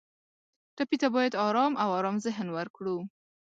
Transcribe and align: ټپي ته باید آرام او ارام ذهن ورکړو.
ټپي 0.75 0.97
ته 1.01 1.07
باید 1.15 1.33
آرام 1.47 1.73
او 1.83 1.89
ارام 1.99 2.17
ذهن 2.25 2.47
ورکړو. 2.57 2.97